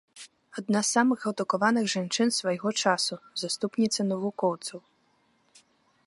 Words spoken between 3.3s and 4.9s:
заступніца навукоўцаў.